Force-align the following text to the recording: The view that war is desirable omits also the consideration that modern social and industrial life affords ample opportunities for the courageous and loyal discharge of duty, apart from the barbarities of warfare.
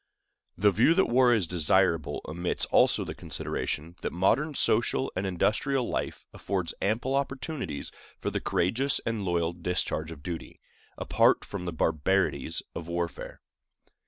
The 0.57 0.71
view 0.71 0.95
that 0.95 1.05
war 1.05 1.31
is 1.31 1.45
desirable 1.45 2.21
omits 2.27 2.65
also 2.71 3.03
the 3.03 3.13
consideration 3.13 3.95
that 4.01 4.11
modern 4.11 4.55
social 4.55 5.11
and 5.15 5.27
industrial 5.27 5.87
life 5.87 6.25
affords 6.33 6.73
ample 6.81 7.13
opportunities 7.13 7.91
for 8.17 8.31
the 8.31 8.41
courageous 8.41 8.99
and 9.05 9.23
loyal 9.23 9.53
discharge 9.53 10.09
of 10.09 10.23
duty, 10.23 10.59
apart 10.97 11.45
from 11.45 11.65
the 11.65 11.71
barbarities 11.71 12.63
of 12.73 12.87
warfare. 12.87 13.41